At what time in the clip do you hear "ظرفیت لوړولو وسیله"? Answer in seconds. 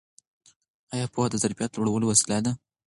1.43-2.37